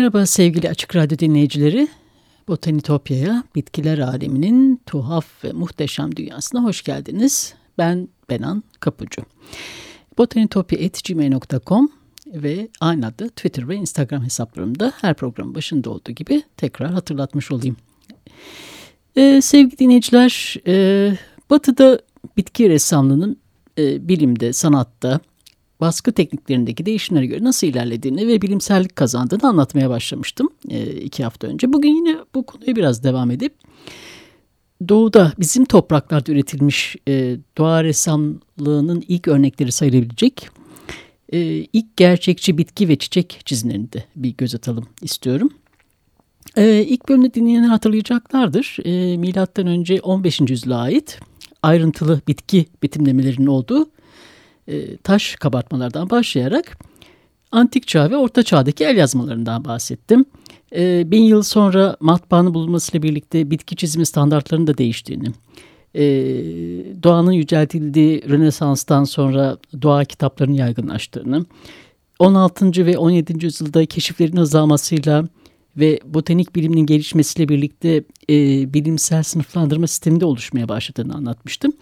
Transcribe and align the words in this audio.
Merhaba 0.00 0.26
sevgili 0.26 0.68
Açık 0.68 0.96
Radyo 0.96 1.18
dinleyicileri. 1.18 1.88
Botanitopya'ya, 2.48 3.44
bitkiler 3.54 3.98
aleminin 3.98 4.80
tuhaf 4.86 5.44
ve 5.44 5.52
muhteşem 5.52 6.16
dünyasına 6.16 6.64
hoş 6.64 6.82
geldiniz. 6.82 7.54
Ben 7.78 8.08
Benan 8.30 8.62
Kapucu. 8.80 9.22
botanitopya.gmail.com 10.18 11.88
ve 12.26 12.68
aynı 12.80 13.06
adlı 13.06 13.28
Twitter 13.28 13.68
ve 13.68 13.76
Instagram 13.76 14.24
hesaplarımda 14.24 14.92
her 15.00 15.14
programın 15.14 15.54
başında 15.54 15.90
olduğu 15.90 16.12
gibi 16.12 16.42
tekrar 16.56 16.90
hatırlatmış 16.90 17.52
olayım. 17.52 17.76
Ee, 19.16 19.40
sevgili 19.42 19.78
dinleyiciler, 19.78 20.56
e, 20.66 21.16
Batı'da 21.50 22.00
bitki 22.36 22.68
ressamlığının 22.68 23.36
e, 23.78 24.08
bilimde, 24.08 24.52
sanatta, 24.52 25.20
baskı 25.80 26.12
tekniklerindeki 26.12 26.86
değişimlere 26.86 27.26
göre 27.26 27.44
nasıl 27.44 27.66
ilerlediğini 27.66 28.26
ve 28.26 28.42
bilimsellik 28.42 28.96
kazandığını 28.96 29.48
anlatmaya 29.48 29.90
başlamıştım 29.90 30.48
e, 30.68 30.86
iki 30.86 31.24
hafta 31.24 31.46
önce. 31.46 31.72
Bugün 31.72 31.94
yine 31.94 32.16
bu 32.34 32.46
konuya 32.46 32.76
biraz 32.76 33.04
devam 33.04 33.30
edip 33.30 33.54
doğuda 34.88 35.32
bizim 35.38 35.64
topraklarda 35.64 36.32
üretilmiş 36.32 36.96
e, 37.08 37.36
doğa 37.58 37.84
ressamlığının 37.84 39.04
ilk 39.08 39.28
örnekleri 39.28 39.72
sayılabilecek 39.72 40.48
e, 41.32 41.38
ilk 41.72 41.96
gerçekçi 41.96 42.58
bitki 42.58 42.88
ve 42.88 42.96
çiçek 42.96 43.40
çizimlerini 43.44 43.92
de 43.92 44.04
bir 44.16 44.30
göz 44.30 44.54
atalım 44.54 44.86
istiyorum. 45.02 45.50
E, 46.56 46.84
ilk 46.84 47.08
bölümde 47.08 47.34
dinleyenler 47.34 47.68
hatırlayacaklardır. 47.68 48.76
E, 48.84 49.16
milattan 49.16 49.66
önce 49.66 50.00
15. 50.00 50.40
yüzyıla 50.40 50.78
ait 50.78 51.20
ayrıntılı 51.62 52.20
bitki 52.28 52.66
betimlemelerinin 52.82 53.46
olduğu 53.46 53.90
e, 54.70 54.96
taş 54.96 55.34
kabartmalardan 55.34 56.10
başlayarak 56.10 56.78
antik 57.52 57.86
çağ 57.86 58.10
ve 58.10 58.16
orta 58.16 58.42
çağdaki 58.42 58.84
el 58.84 58.96
yazmalarından 58.96 59.64
bahsettim. 59.64 60.24
E, 60.76 61.10
bin 61.10 61.22
yıl 61.22 61.42
sonra 61.42 61.96
matbaanın 62.00 62.54
bulunmasıyla 62.54 63.02
birlikte 63.02 63.50
bitki 63.50 63.76
çizimi 63.76 64.06
standartlarının 64.06 64.66
da 64.66 64.78
değiştiğini, 64.78 65.32
e, 65.94 66.02
doğanın 67.02 67.32
yüceltildiği 67.32 68.22
Rönesans'tan 68.28 69.04
sonra 69.04 69.58
doğa 69.82 70.04
kitaplarının 70.04 70.56
yaygınlaştığını, 70.56 71.46
16. 72.18 72.86
ve 72.86 72.98
17. 72.98 73.44
yüzyılda 73.44 73.86
keşiflerin 73.86 74.36
hızlanmasıyla 74.36 75.24
ve 75.76 76.00
botanik 76.04 76.56
biliminin 76.56 76.86
gelişmesiyle 76.86 77.48
birlikte 77.48 78.04
e, 78.30 78.34
bilimsel 78.74 79.22
sınıflandırma 79.22 79.86
sistemi 79.86 80.20
de 80.20 80.24
oluşmaya 80.24 80.68
başladığını 80.68 81.14
anlatmıştım 81.14 81.72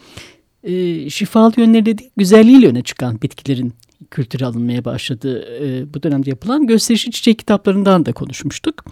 e, 0.65 1.11
şifalı 1.11 1.53
yönleri 1.57 1.87
değil, 1.87 2.11
güzelliğiyle 2.17 2.69
öne 2.69 2.83
çıkan 2.83 3.23
bitkilerin 3.23 3.73
kültüre 4.11 4.47
alınmaya 4.47 4.85
başladığı 4.85 5.65
e, 5.65 5.95
bu 5.95 6.03
dönemde 6.03 6.31
yapılan 6.31 6.67
gösterişli 6.67 7.13
çiçek 7.13 7.39
kitaplarından 7.39 8.07
da 8.07 8.13
konuşmuştuk. 8.13 8.85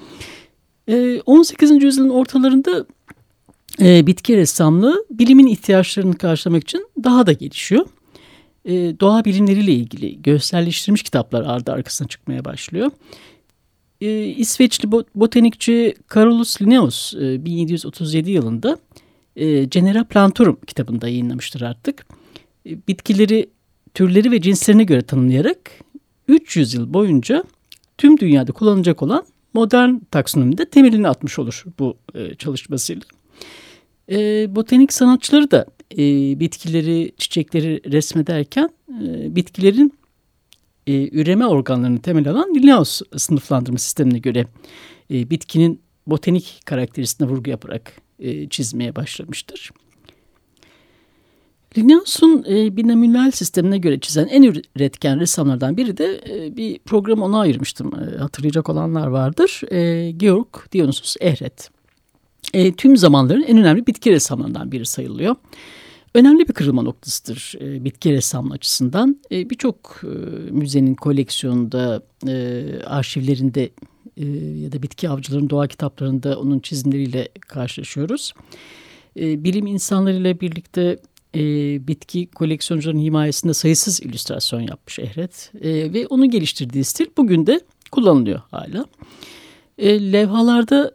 E, 0.89 1.21
18. 1.27 1.83
yüzyılın 1.83 2.11
ortalarında 2.11 2.87
e, 3.81 4.07
bitki 4.07 4.37
ressamlığı 4.37 5.05
bilimin 5.11 5.47
ihtiyaçlarını 5.47 6.19
karşılamak 6.19 6.63
için 6.63 6.89
daha 7.05 7.27
da 7.27 7.33
gelişiyor. 7.33 7.87
E, 8.65 9.01
doğa 9.01 9.25
bilimleriyle 9.25 9.73
ilgili 9.73 10.23
gösterleştirilmiş 10.23 11.03
kitaplar 11.03 11.43
ardı 11.43 11.73
arkasına 11.73 12.09
çıkmaya 12.09 12.45
başlıyor. 12.45 12.91
E, 14.01 14.25
İsveçli 14.25 14.93
botanikçi 15.15 15.95
Carolus 16.15 16.63
Linnaeus 16.63 17.15
e, 17.15 17.45
1737 17.45 18.31
yılında 18.31 18.79
e, 19.37 19.65
Genera 19.65 20.05
Plantorum 20.05 20.59
kitabında 20.67 21.09
yayınlamıştır 21.09 21.61
artık. 21.61 22.07
E, 22.67 22.87
bitkileri 22.89 23.51
türleri 23.95 24.31
ve 24.31 24.41
cinslerine 24.41 24.85
göre 24.85 25.03
tanımlayarak 25.03 25.71
300 26.29 26.75
yıl 26.75 26.95
boyunca 26.95 27.45
tüm 27.99 28.19
dünyada 28.19 28.53
kullanılacak 28.53 29.03
olan 29.03 29.27
modern 29.55 29.95
taksonomide 30.11 30.71
temelini 30.71 31.09
atmış 31.09 31.39
olur 31.39 31.65
bu 31.79 31.97
e, 32.15 32.35
çalışmasıyla. 32.35 33.03
E, 34.11 34.17
botanik 34.57 34.93
sanatçıları 34.93 35.51
da 35.51 35.67
bitkileri, 36.41 37.13
çiçekleri 37.17 37.93
resmederken 37.93 38.71
bitkilerin 39.37 39.93
üreme 40.89 41.47
organlarını 41.47 41.99
temel 41.99 42.29
alan 42.29 42.55
Linnaeus 42.55 43.01
sınıflandırma 43.17 43.79
sistemine 43.79 44.19
göre 44.19 44.47
bitkinin 45.11 45.81
botanik 46.07 46.61
karakterisine 46.65 47.29
vurgu 47.29 47.51
yaparak 47.51 48.06
e, 48.19 48.49
çizmeye 48.49 48.97
başlamıştır. 48.97 49.71
Linnaeus'un 51.79 52.45
e, 52.49 52.77
sistemine 53.31 53.79
göre 53.79 54.01
çizen 54.01 54.27
en 54.27 54.43
üretken 54.43 55.21
ressamlardan 55.21 55.77
biri 55.77 55.97
de 55.97 56.21
e, 56.29 56.57
bir 56.57 56.79
program 56.79 57.23
ona 57.23 57.41
ayırmıştım. 57.41 57.93
E, 57.95 58.19
hatırlayacak 58.19 58.69
olanlar 58.69 59.07
vardır. 59.07 59.61
E, 59.73 60.11
Georg 60.11 60.47
Dionysus 60.73 61.17
Ehret. 61.21 61.71
Tüm 62.77 62.97
zamanların 62.97 63.43
en 63.43 63.59
önemli 63.59 63.87
bitki 63.87 64.13
ressamlarından 64.13 64.73
biri 64.73 64.87
sayılıyor. 64.87 65.37
Önemli 66.15 66.49
bir 66.49 66.53
kırılma 66.53 66.83
noktasıdır 66.83 67.55
bitki 67.61 68.13
ressamlığı 68.13 68.55
açısından. 68.55 69.21
E, 69.33 69.51
Birçok 69.51 70.01
müzenin 70.51 70.95
koleksiyonunda, 70.95 72.03
arşivlerinde 72.87 73.71
e, 74.17 74.25
ya 74.63 74.73
da 74.73 74.83
bitki 74.83 75.09
avcıların 75.09 75.51
doğa 75.51 75.67
kitaplarında 75.67 76.41
onun 76.41 76.59
çizimleriyle 76.59 77.29
karşılaşıyoruz. 77.49 78.33
E, 79.21 79.45
bilim 79.45 79.67
insanlarıyla 79.67 80.41
birlikte 80.41 80.99
e, 81.35 81.41
bitki 81.89 82.27
koleksiyoncuların 82.27 82.99
himayesinde 82.99 83.55
sayısız 83.55 84.01
illüstrasyon 84.01 84.61
yapmış 84.61 84.99
Ehret 84.99 85.53
e, 85.61 85.93
ve 85.93 86.07
onun 86.07 86.31
geliştirdiği 86.31 86.85
stil 86.85 87.07
bugün 87.17 87.47
de 87.47 87.61
kullanılıyor 87.91 88.41
hala. 88.51 88.85
Levhalarda 89.81 90.93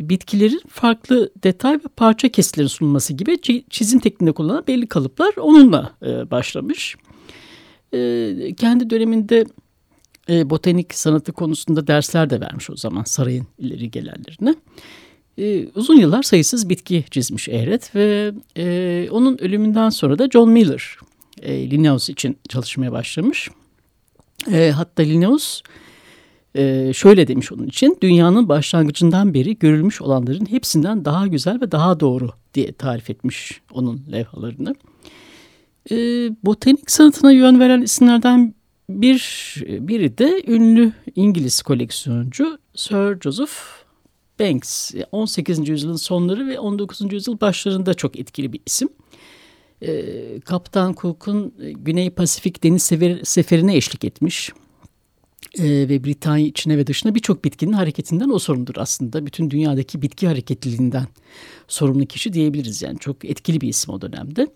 bitkilerin 0.00 0.60
farklı 0.68 1.30
detay 1.42 1.74
ve 1.74 1.88
parça 1.96 2.28
kesitlerin 2.28 2.68
sunulması 2.68 3.12
gibi 3.12 3.38
çizim 3.70 4.00
tekniğinde 4.00 4.32
kullanılan 4.34 4.66
belli 4.66 4.86
kalıplar 4.86 5.34
onunla 5.36 5.92
başlamış. 6.30 6.96
Kendi 8.56 8.90
döneminde 8.90 9.44
e, 10.28 10.50
botanik 10.50 10.94
sanatı 10.94 11.32
konusunda 11.32 11.86
dersler 11.86 12.30
de 12.30 12.40
vermiş 12.40 12.70
o 12.70 12.76
zaman 12.76 13.04
sarayın 13.04 13.46
ileri 13.58 13.90
gelenlerine. 13.90 14.54
E, 15.38 15.68
uzun 15.74 15.96
yıllar 15.96 16.22
sayısız 16.22 16.68
bitki 16.68 17.04
çizmiş 17.10 17.48
Ehret 17.48 17.94
ve 17.94 18.32
e, 18.56 19.08
onun 19.10 19.38
ölümünden 19.38 19.90
sonra 19.90 20.18
da 20.18 20.28
John 20.30 20.50
Miller 20.50 20.96
e, 21.42 21.70
Linnaeus 21.70 22.08
için 22.08 22.38
çalışmaya 22.48 22.92
başlamış. 22.92 23.50
E, 24.52 24.70
hatta 24.70 25.02
Linnaeus 25.02 25.62
e, 26.54 26.92
şöyle 26.94 27.28
demiş 27.28 27.52
onun 27.52 27.66
için 27.66 27.98
dünyanın 28.02 28.48
başlangıcından 28.48 29.34
beri 29.34 29.58
görülmüş 29.58 30.02
olanların 30.02 30.50
hepsinden 30.50 31.04
daha 31.04 31.26
güzel 31.26 31.60
ve 31.60 31.72
daha 31.72 32.00
doğru 32.00 32.30
diye 32.54 32.72
tarif 32.72 33.10
etmiş 33.10 33.60
onun 33.72 34.02
levhalarını. 34.12 34.74
E, 35.90 35.96
botanik 36.44 36.90
sanatına 36.90 37.32
yön 37.32 37.60
veren 37.60 37.82
isimlerden 37.82 38.54
bir 38.88 39.54
biri 39.68 40.18
de 40.18 40.42
ünlü 40.46 40.92
İngiliz 41.16 41.62
koleksiyoncu 41.62 42.58
Sir 42.74 43.20
Joseph 43.20 43.52
Banks. 44.40 44.94
18. 45.12 45.68
yüzyılın 45.68 45.96
sonları 45.96 46.46
ve 46.46 46.58
19. 46.58 47.12
yüzyıl 47.12 47.40
başlarında 47.40 47.94
çok 47.94 48.18
etkili 48.18 48.52
bir 48.52 48.60
isim. 48.66 48.88
Ee, 49.82 50.40
Kaptan 50.40 50.94
Cook'un 51.00 51.54
Güney 51.58 52.10
Pasifik 52.10 52.64
deniz 52.64 52.82
seferine 53.22 53.76
eşlik 53.76 54.04
etmiş. 54.04 54.52
Ee, 55.58 55.64
ve 55.64 56.04
Britanya 56.04 56.46
içine 56.46 56.78
ve 56.78 56.86
dışına 56.86 57.14
birçok 57.14 57.44
bitkinin 57.44 57.72
hareketinden 57.72 58.30
o 58.30 58.38
sorumludur 58.38 58.74
aslında. 58.76 59.26
Bütün 59.26 59.50
dünyadaki 59.50 60.02
bitki 60.02 60.26
hareketliliğinden 60.26 61.06
sorumlu 61.68 62.06
kişi 62.06 62.32
diyebiliriz. 62.32 62.82
Yani 62.82 62.98
çok 62.98 63.24
etkili 63.24 63.60
bir 63.60 63.68
isim 63.68 63.94
o 63.94 64.00
dönemde. 64.00 64.48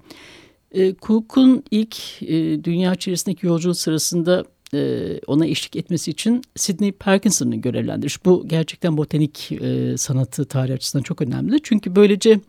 E, 0.76 0.94
Cook'un 1.02 1.64
ilk 1.70 2.23
e, 2.23 2.64
dünya 2.64 2.94
içerisindeki 2.94 3.46
yolculuğu 3.46 3.75
sırasında 3.75 4.44
e, 4.75 5.20
ona 5.26 5.46
eşlik 5.46 5.76
etmesi 5.76 6.11
için 6.11 6.43
Sidney 6.56 6.93
Parkinson'ı 6.93 7.56
görevlendirmiş. 7.56 8.25
Bu 8.25 8.49
gerçekten 8.49 8.96
botanik 8.96 9.52
e, 9.52 9.96
sanatı 9.96 10.44
tarih 10.44 10.75
açısından 10.75 11.02
çok 11.02 11.23
önemli. 11.23 11.58
Çünkü 11.62 11.96
böylece 11.96 12.40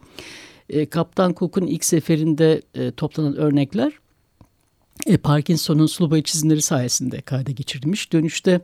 e, 0.70 0.86
Kaptan 0.86 1.36
Cook'un 1.40 1.68
ilk 1.68 1.86
seferinde 1.86 2.62
e, 2.76 2.92
toplanan 2.92 3.36
örnekler 3.36 3.94
e, 5.06 5.18
Parkinson'un 5.18 5.86
sulu 5.86 6.12
boya 6.12 6.24
çizimleri 6.24 6.62
sayesinde 6.62 7.22
kayda 7.22 7.52
geçirilmiş. 7.52 8.14
Dönüşte 8.14 8.62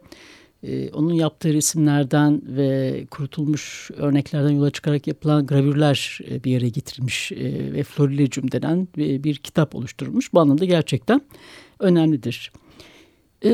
e, 0.63 0.89
onun 0.89 1.13
yaptığı 1.13 1.53
resimlerden 1.53 2.41
ve 2.45 3.05
kurutulmuş 3.11 3.91
örneklerden 3.97 4.49
yola 4.49 4.71
çıkarak 4.71 5.07
yapılan 5.07 5.45
gravürler 5.45 6.19
e, 6.29 6.43
bir 6.43 6.51
yere 6.51 6.69
getirilmiş 6.69 7.31
e, 7.31 7.73
ve 7.73 7.83
Florilegium 7.83 8.51
denen 8.51 8.87
bir, 8.97 9.23
bir 9.23 9.35
kitap 9.35 9.75
oluşturulmuş. 9.75 10.33
Bu 10.33 10.39
anlamda 10.39 10.65
gerçekten 10.65 11.21
önemlidir. 11.79 12.51
E, 13.45 13.51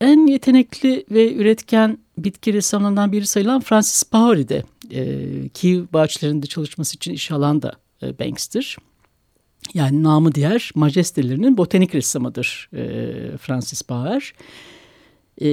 en 0.00 0.26
yetenekli 0.26 1.04
ve 1.10 1.34
üretken 1.34 1.98
bitki 2.18 2.52
ressamlarından 2.52 3.12
biri 3.12 3.26
sayılan 3.26 3.60
Francis 3.60 4.02
Paoli 4.02 4.48
de 4.48 4.62
e, 4.90 5.48
Kiev 5.48 5.84
bahçelerinde 5.92 6.46
çalışması 6.46 6.96
için 6.96 7.12
iş 7.12 7.30
alan 7.30 7.62
da 7.62 7.72
e, 8.02 8.18
Banks'tir. 8.18 8.76
Yani 9.74 10.02
namı 10.02 10.34
diğer 10.34 10.70
majestelerinin 10.74 11.56
botanik 11.56 11.94
ressamıdır 11.94 12.70
e, 12.72 13.36
Francis 13.38 13.88
Bauer. 13.88 14.32
E, 15.40 15.48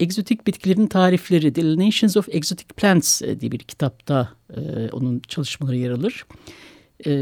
egzotik 0.00 0.46
bitkilerin 0.46 0.86
tarifleri 0.86 1.52
The 1.52 1.76
Nations 1.86 2.16
of 2.16 2.28
Exotic 2.28 2.66
Plants 2.76 3.22
diye 3.22 3.52
bir 3.52 3.58
kitapta 3.58 4.28
e, 4.56 4.60
onun 4.92 5.22
çalışmaları 5.28 5.76
yer 5.76 5.90
alır. 5.90 6.26
E, 7.06 7.12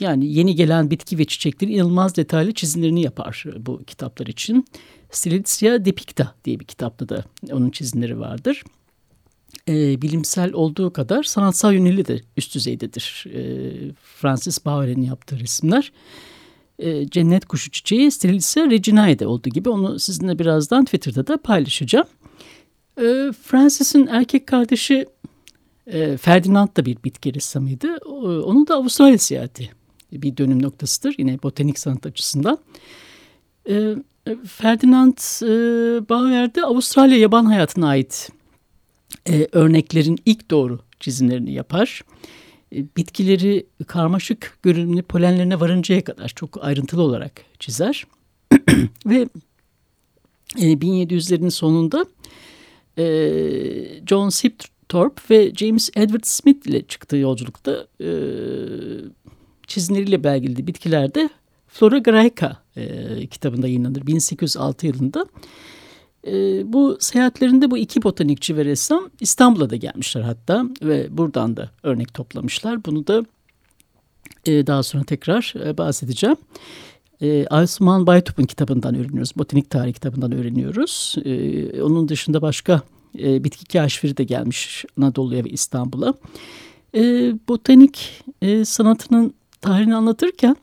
yani 0.00 0.32
yeni 0.32 0.54
gelen 0.54 0.90
bitki 0.90 1.18
ve 1.18 1.24
çiçeklerin 1.24 1.72
inanılmaz 1.72 2.16
detaylı 2.16 2.54
çizimlerini 2.54 3.02
yapar 3.02 3.44
bu 3.58 3.84
kitaplar 3.84 4.26
için. 4.26 4.64
Stilizia 5.10 5.84
Depicta 5.84 6.34
diye 6.44 6.60
bir 6.60 6.64
kitapta 6.64 7.08
da 7.08 7.24
onun 7.52 7.70
çizimleri 7.70 8.20
vardır 8.20 8.62
e, 9.68 10.02
bilimsel 10.02 10.52
olduğu 10.52 10.92
kadar 10.92 11.22
sanatsal 11.22 11.74
yöneli 11.74 12.06
de 12.06 12.20
üst 12.36 12.54
düzeydedir. 12.54 13.26
E, 13.34 13.40
Francis 14.02 14.64
Bauer'in 14.64 15.02
yaptığı 15.02 15.40
resimler. 15.40 15.92
E, 15.92 15.92
Cennet 17.10 17.46
kuşu 17.46 17.70
çiçeği 17.70 18.10
Stilise 18.10 18.70
Reginae'de 18.70 19.26
olduğu 19.26 19.50
gibi 19.50 19.68
onu 19.68 19.98
sizinle 19.98 20.38
birazdan 20.38 20.84
Twitter'da 20.84 21.26
da 21.26 21.36
paylaşacağım. 21.36 22.06
E, 22.98 23.32
Francis'in 23.42 24.06
erkek 24.06 24.46
kardeşi 24.46 25.06
e, 25.86 26.16
Ferdinand 26.16 26.68
da 26.76 26.84
bir 26.84 26.96
bitki 27.04 27.34
ressamıydı. 27.34 27.86
E, 28.06 28.08
onun 28.08 28.66
da 28.66 28.74
Avustralya 28.74 29.18
seyahati 29.18 29.70
bir 30.12 30.36
dönüm 30.36 30.62
noktasıdır 30.62 31.14
yine 31.18 31.42
botanik 31.42 31.78
sanat 31.78 32.06
açısından. 32.06 32.58
E, 33.68 33.94
Ferdinand 34.46 35.18
e, 35.42 35.48
Bauer 36.08 36.54
de 36.54 36.62
Avustralya 36.62 37.18
yaban 37.18 37.44
hayatına 37.44 37.88
ait 37.88 38.30
e, 39.28 39.48
örneklerin 39.52 40.18
ilk 40.26 40.50
doğru 40.50 40.80
çizimlerini 41.00 41.52
yapar. 41.52 42.00
E, 42.00 42.04
bitkileri 42.96 43.66
karmaşık 43.86 44.58
görünümlü 44.62 45.02
polenlerine 45.02 45.60
varıncaya 45.60 46.04
kadar 46.04 46.28
çok 46.28 46.64
ayrıntılı 46.64 47.02
olarak 47.02 47.32
çizer. 47.58 48.06
Ve 49.06 49.28
e, 50.58 50.62
1700'lerin 50.62 51.50
sonunda 51.50 52.06
e, 52.98 53.06
John 54.06 54.28
Sipthorpe 54.28 55.22
ve 55.30 55.54
James 55.54 55.90
Edward 55.96 56.24
Smith 56.24 56.66
ile 56.66 56.82
çıktığı 56.82 57.16
yolculukta 57.16 57.86
e, 58.00 58.08
çizimleriyle 59.66 60.24
belgelediği 60.24 60.66
bitkilerde 60.66 61.28
Flora 61.68 61.98
Graeca 61.98 62.56
e, 62.76 63.26
kitabında 63.26 63.66
yayınlanır 63.66 64.06
1806 64.06 64.86
yılında. 64.86 65.26
E, 66.26 66.32
bu 66.72 66.96
seyahatlerinde 67.00 67.70
bu 67.70 67.78
iki 67.78 68.02
botanikçi 68.02 68.56
ve 68.56 68.64
ressam 68.64 69.10
İstanbul'a 69.20 69.70
da 69.70 69.76
gelmişler 69.76 70.22
hatta 70.22 70.64
ve 70.82 71.18
buradan 71.18 71.56
da 71.56 71.70
örnek 71.82 72.14
toplamışlar. 72.14 72.84
Bunu 72.84 73.06
da 73.06 73.24
e, 74.46 74.66
daha 74.66 74.82
sonra 74.82 75.04
tekrar 75.04 75.54
e, 75.66 75.78
bahsedeceğim. 75.78 76.36
E, 77.22 77.46
Asuman 77.46 78.06
Baytup'un 78.06 78.44
kitabından 78.44 78.94
öğreniyoruz. 78.94 79.32
Botanik 79.36 79.70
tarih 79.70 79.94
kitabından 79.94 80.32
öğreniyoruz. 80.32 81.14
E, 81.24 81.82
onun 81.82 82.08
dışında 82.08 82.42
başka 82.42 82.82
e, 83.18 83.44
bitki 83.44 83.64
kaşifleri 83.64 84.16
de 84.16 84.24
gelmiş 84.24 84.84
Anadolu'ya 84.98 85.44
ve 85.44 85.48
İstanbul'a. 85.48 86.14
E, 86.94 87.02
botanik 87.48 88.24
e, 88.42 88.64
sanatının 88.64 89.34
tarihini 89.60 89.96
anlatırken 89.96 90.56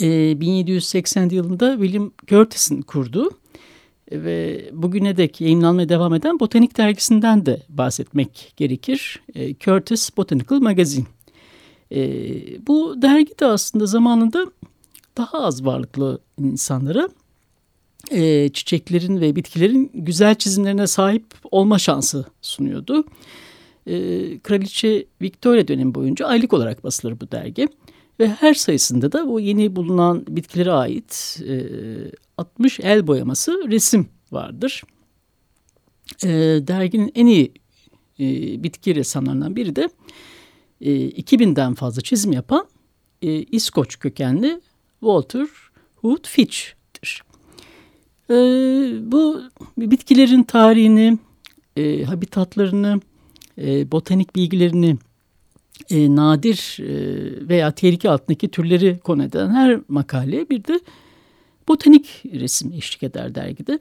e, 0.00 0.40
1780 0.40 1.28
yılında 1.28 1.72
William 1.72 2.10
Curtis'in 2.26 2.82
kurduğu 2.82 3.30
ve 4.10 4.70
bugüne 4.72 5.16
dek 5.16 5.40
yayınlanmaya 5.40 5.88
devam 5.88 6.14
eden 6.14 6.40
Botanik 6.40 6.76
dergisinden 6.76 7.46
de 7.46 7.62
bahsetmek 7.68 8.52
gerekir. 8.56 9.22
E, 9.34 9.54
Curtis 9.54 10.16
Botanical 10.16 10.60
Magazine. 10.60 11.06
E, 11.92 12.00
bu 12.66 13.02
dergi 13.02 13.38
de 13.38 13.46
aslında 13.46 13.86
zamanında 13.86 14.46
daha 15.16 15.44
az 15.44 15.64
varlıklı 15.64 16.20
insanlara 16.38 17.08
e, 18.10 18.48
çiçeklerin 18.48 19.20
ve 19.20 19.36
bitkilerin 19.36 19.90
güzel 19.94 20.34
çizimlerine 20.34 20.86
sahip 20.86 21.24
olma 21.50 21.78
şansı 21.78 22.24
sunuyordu. 22.42 23.04
E, 23.86 23.94
Kraliçe 24.38 25.06
Victoria 25.22 25.68
dönemi 25.68 25.94
boyunca 25.94 26.26
aylık 26.26 26.52
olarak 26.52 26.84
basılır 26.84 27.20
bu 27.20 27.30
dergi. 27.32 27.68
Ve 28.20 28.28
her 28.28 28.54
sayısında 28.54 29.12
da 29.12 29.28
bu 29.28 29.40
yeni 29.40 29.76
bulunan 29.76 30.24
bitkilere 30.28 30.72
ait 30.72 31.40
e, 31.48 31.60
60 32.38 32.80
el 32.80 33.06
boyaması 33.06 33.64
resim 33.68 34.08
vardır. 34.32 34.82
E, 36.24 36.28
derginin 36.66 37.12
en 37.14 37.26
iyi 37.26 37.52
e, 38.20 38.24
bitki 38.62 38.94
ressamlarından 38.94 39.56
biri 39.56 39.76
de 39.76 39.88
e, 40.80 40.90
2000'den 41.08 41.74
fazla 41.74 42.02
çizim 42.02 42.32
yapan 42.32 42.66
e, 43.22 43.42
İskoç 43.42 43.98
kökenli 43.98 44.60
Walter 45.00 45.48
Hood 45.96 46.26
Fitch'tir. 46.26 47.22
E, 48.30 48.34
bu 49.12 49.42
bitkilerin 49.78 50.42
tarihini, 50.42 51.18
e, 51.76 52.04
habitatlarını, 52.04 53.00
e, 53.58 53.92
botanik 53.92 54.36
bilgilerini 54.36 54.96
e, 55.90 56.16
nadir 56.16 56.76
e, 56.80 57.48
veya 57.48 57.70
tehlike 57.70 58.10
altındaki 58.10 58.48
türleri 58.48 58.98
konu 58.98 59.24
eden 59.24 59.50
her 59.50 59.80
makale 59.88 60.48
bir 60.50 60.64
de 60.64 60.80
botanik 61.68 62.22
resim 62.24 62.72
eşlik 62.72 63.02
eder 63.02 63.34
dergide. 63.34 63.78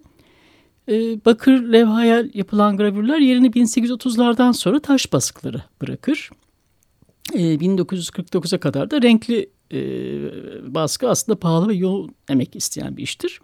E, 0.90 1.26
bakır 1.26 1.52
levhaya 1.52 2.24
yapılan 2.34 2.78
gravürler 2.78 3.20
yerini 3.20 3.48
1830'lardan 3.48 4.54
sonra 4.54 4.80
taş 4.80 5.14
baskıları 5.14 5.64
bırakır. 5.82 6.30
E, 7.34 7.40
1949'a 7.40 8.60
kadar 8.60 8.92
da 8.92 9.02
renkli 9.02 9.50
e, 9.74 9.80
baskı 10.76 11.10
aslında 11.10 11.40
pahalı 11.40 11.68
ve 11.68 11.74
yoğun 11.74 12.16
emek 12.30 12.56
isteyen 12.56 12.98
bir 12.98 13.04
iştir. 13.04 13.42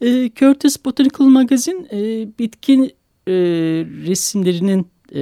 E, 0.00 0.30
Curtis 0.36 0.84
Botanical 0.84 1.26
Magazine 1.26 1.86
e, 1.92 2.28
bitki 2.38 2.94
e, 3.28 3.32
resimlerinin 4.06 4.86
e, 5.14 5.20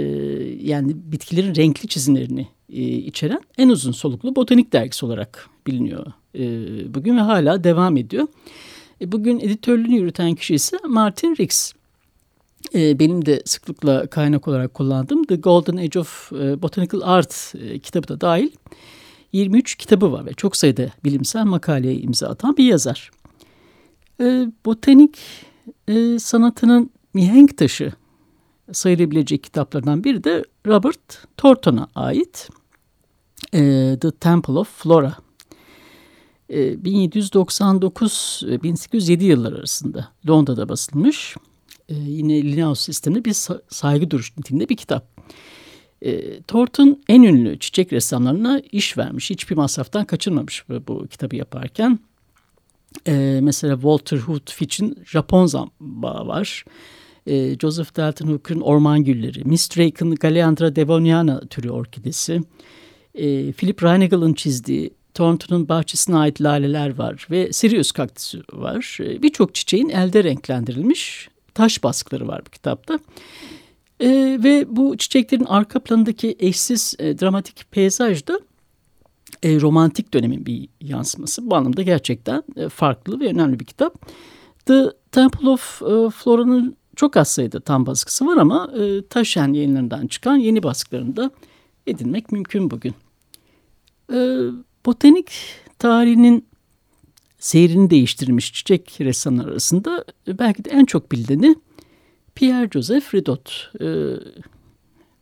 yani 0.61 0.93
bitkilerin 0.95 1.55
renkli 1.55 1.89
çizimlerini 1.89 2.49
e, 2.73 2.83
içeren 2.83 3.41
en 3.59 3.69
uzun 3.69 3.93
soluklu 3.93 4.37
botanik 4.37 4.73
dergisi 4.73 5.07
olarak 5.07 5.49
biliniyor 5.67 6.07
e, 6.35 6.45
bugün 6.95 7.17
ve 7.17 7.21
hala 7.21 7.65
devam 7.65 7.97
ediyor. 7.97 8.27
Bugün 9.07 9.41
editörlüğünü 9.41 9.95
yürüten 9.95 10.35
kişi 10.35 10.55
ise 10.55 10.77
Martin 10.89 11.37
Rix. 11.37 11.73
E, 12.75 12.99
benim 12.99 13.27
de 13.27 13.43
sıklıkla 13.45 14.07
kaynak 14.07 14.49
olarak 14.49 14.75
kullandığım 14.75 15.25
The 15.25 15.37
Golden 15.37 15.77
Age 15.77 16.01
of 16.01 16.33
Botanical 16.33 17.01
Art 17.05 17.55
e, 17.61 17.79
kitabı 17.79 18.09
da 18.09 18.21
dahil 18.21 18.51
23 19.33 19.75
kitabı 19.75 20.13
var 20.13 20.27
ve 20.27 20.35
çok 20.35 20.57
sayıda 20.57 20.91
bilimsel 21.05 21.45
makaleye 21.45 21.95
imza 21.95 22.29
atan 22.29 22.57
bir 22.57 22.65
yazar. 22.65 23.11
Botanik 24.67 25.19
sanatının 26.19 26.91
mihenk 27.15 27.59
taşı 27.59 27.93
sayılabilecek 28.73 29.45
kitaplardan 29.45 30.05
biri 30.05 30.25
de 30.25 30.45
Robert 30.67 31.27
Thornton'a 31.37 31.89
ait 31.95 32.49
e, 33.55 33.61
The 34.01 34.11
Temple 34.11 34.53
of 34.53 34.69
Flora. 34.69 35.17
E, 36.49 36.73
1799-1807 36.73 39.23
yıllar 39.23 39.53
arasında 39.53 40.09
Londra'da 40.29 40.69
basılmış. 40.69 41.37
E, 41.89 41.95
yine 41.95 42.43
Linnaeus 42.43 42.81
sisteminde 42.81 43.25
bir 43.25 43.37
saygı 43.69 44.11
duruş 44.11 44.37
niteliğinde 44.37 44.69
bir 44.69 44.77
kitap. 44.77 45.07
E, 46.03 46.43
Thornton 46.43 47.03
en 47.09 47.23
ünlü 47.23 47.59
çiçek 47.59 47.93
ressamlarına 47.93 48.61
iş 48.73 48.99
vermiş. 48.99 49.31
Hiçbir 49.31 49.57
masraftan 49.57 50.05
kaçırmamış 50.05 50.69
bu, 50.69 50.87
bu 50.87 51.07
kitabı 51.07 51.37
yaparken. 51.37 51.99
E, 53.07 53.39
mesela 53.43 53.75
Walter 53.75 54.19
Hood 54.19 54.51
Fitch'in 54.51 54.99
Japon 55.05 55.47
zambağı 55.47 56.27
var 56.27 56.65
e, 56.65 56.71
Joseph 57.61 57.97
Dalton 57.97 58.27
Hooker'ın 58.27 58.61
Orman 58.61 59.05
Gülleri, 59.05 59.45
Miss 59.45 59.77
Drake'ın 59.77 60.15
Galeandra 60.15 60.77
devoniana 60.77 61.41
türü 61.41 61.71
orkidesi, 61.71 62.41
e, 63.15 63.53
Philip 63.53 63.85
Reinegel'ın 63.85 64.35
çizdiği 64.35 64.91
Thornton'un 65.15 65.69
bahçesine 65.69 66.17
ait 66.17 66.43
laleler 66.43 66.99
var 66.99 67.27
ve 67.31 67.53
Sirius 67.53 67.93
kaktüsü 67.93 68.43
var. 68.53 68.99
E, 69.01 69.23
Birçok 69.23 69.55
çiçeğin 69.55 69.89
elde 69.89 70.25
renklendirilmiş 70.25 71.29
taş 71.55 71.83
baskıları 71.83 72.29
var 72.29 72.43
bu 72.47 72.51
kitapta. 72.51 72.99
E, 74.01 74.09
ve 74.45 74.77
bu 74.77 74.97
çiçeklerin 74.97 75.45
arka 75.45 75.81
planındaki 75.81 76.37
eşsiz 76.39 76.95
e, 76.99 77.19
dramatik 77.19 77.71
peyzaj 77.71 78.27
da 78.27 78.41
e, 79.43 79.61
romantik 79.61 80.15
dönemin 80.15 80.47
bir 80.47 80.69
yansıması. 80.81 81.51
Bu 81.51 81.57
anlamda 81.57 81.83
gerçekten 81.83 82.43
e, 82.57 82.69
farklı 82.69 83.21
ve 83.21 83.29
önemli 83.29 83.61
bir 83.61 83.65
kitap. 83.65 84.11
The 84.67 84.91
Temple 85.13 85.49
of 85.49 85.83
e, 85.83 86.11
Flora'nın 86.11 86.77
çok 86.97 87.17
az 87.17 87.29
sayıda 87.29 87.61
tam 87.61 87.87
baskısı 87.87 88.27
var 88.27 88.37
ama 88.37 88.73
e, 88.79 89.07
Taşen 89.07 89.53
yayınlarından 89.53 90.07
çıkan 90.07 90.37
yeni 90.37 90.63
baskılarını 90.63 91.17
da 91.17 91.31
edinmek 91.87 92.33
mümkün 92.33 92.71
bugün. 92.71 92.95
E, 94.13 94.19
botanik 94.87 95.33
tarihinin 95.79 96.47
seyrini 97.39 97.91
değiştirmiş 97.91 98.53
çiçek 98.53 98.97
ressamlar 99.01 99.47
arasında 99.47 100.05
e, 100.29 100.39
belki 100.39 100.65
de 100.65 100.71
en 100.71 100.85
çok 100.85 101.13
bilineni 101.13 101.57
Pierre-Joseph 102.35 103.15
Redot. 103.15 103.73
E, 103.81 103.87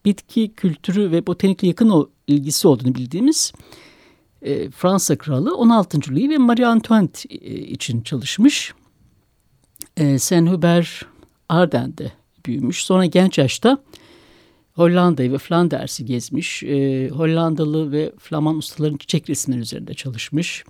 bitki 0.05 0.53
kültürü 0.55 1.11
ve 1.11 1.27
botanikle 1.27 1.69
yakın 1.69 1.91
o 1.91 2.09
ilgisi 2.27 2.69
olduğunu 2.69 2.95
bildiğimiz 2.95 3.53
e, 4.43 4.71
Fransa 4.71 5.19
kralı 5.19 5.57
16. 5.57 5.99
Louis 6.11 6.31
ve 6.31 6.39
Marie 6.39 6.67
Antoinette 6.67 7.29
e, 7.35 7.55
için 7.55 8.01
çalışmış. 8.01 8.75
E, 9.97 10.19
Saint 10.19 10.51
Hubert 10.51 10.89
Arden'de 11.51 12.13
büyümüş. 12.47 12.85
Sonra 12.85 13.07
genç 13.07 13.39
yaşta 13.39 13.79
Hollanda'yı 14.73 15.33
ve 15.33 15.39
Flanders'i 15.39 16.05
gezmiş. 16.05 16.63
E, 16.63 17.09
Hollandalı 17.09 17.93
ve 17.93 18.13
Flaman 18.19 18.57
ustaların 18.57 18.97
çiçek 18.97 19.31
resimleri 19.31 19.61
üzerinde 19.61 19.95
çalışmış. 19.95 20.65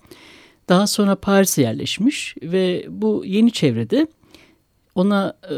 Daha 0.69 0.87
sonra 0.87 1.17
Paris'e 1.17 1.63
yerleşmiş 1.63 2.37
ve 2.43 2.87
bu 2.89 3.23
yeni 3.27 3.51
çevrede 3.51 4.07
ona 4.95 5.35
e, 5.51 5.57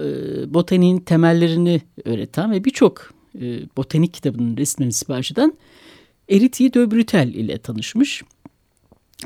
botaniğin 0.55 0.99
temellerini 0.99 1.81
öğreten 2.05 2.53
ve 2.53 2.65
birçok 2.65 3.13
e, 3.41 3.61
botanik 3.77 4.15
kitabının 4.15 4.57
resimlerini 4.57 4.93
sipariş 4.93 5.33
eden 5.33 5.53
Eritiye 6.29 6.75
de 6.75 6.91
Brütel 6.91 7.29
ile 7.29 7.59
tanışmış. 7.59 8.23